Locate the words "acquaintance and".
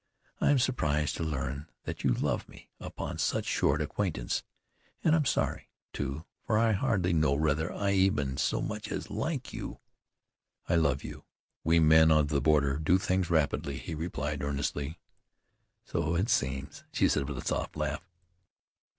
3.83-5.13